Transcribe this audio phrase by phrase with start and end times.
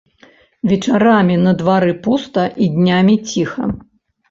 [0.71, 3.71] Вечарамі на двары пуста і днямі ціха.